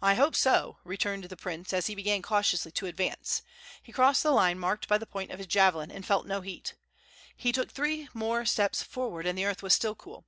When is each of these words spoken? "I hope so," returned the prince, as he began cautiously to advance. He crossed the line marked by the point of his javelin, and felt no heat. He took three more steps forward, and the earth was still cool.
"I 0.00 0.14
hope 0.14 0.34
so," 0.34 0.78
returned 0.84 1.24
the 1.24 1.36
prince, 1.36 1.74
as 1.74 1.86
he 1.86 1.94
began 1.94 2.22
cautiously 2.22 2.72
to 2.72 2.86
advance. 2.86 3.42
He 3.82 3.92
crossed 3.92 4.22
the 4.22 4.30
line 4.30 4.58
marked 4.58 4.88
by 4.88 4.96
the 4.96 5.04
point 5.04 5.30
of 5.30 5.36
his 5.36 5.46
javelin, 5.48 5.90
and 5.90 6.06
felt 6.06 6.26
no 6.26 6.40
heat. 6.40 6.72
He 7.36 7.52
took 7.52 7.70
three 7.70 8.08
more 8.14 8.46
steps 8.46 8.82
forward, 8.82 9.26
and 9.26 9.36
the 9.36 9.44
earth 9.44 9.62
was 9.62 9.74
still 9.74 9.94
cool. 9.94 10.24